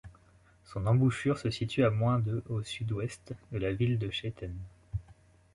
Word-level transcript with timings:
Son 0.63 0.87
embouchure 0.87 1.37
se 1.37 1.51
situe 1.51 1.83
à 1.83 1.91
moins 1.91 2.17
de 2.17 2.43
au 2.49 2.63
sud-ouest 2.63 3.35
de 3.51 3.57
la 3.59 3.71
ville 3.71 3.99
de 3.99 4.09
Chaitén. 4.09 4.55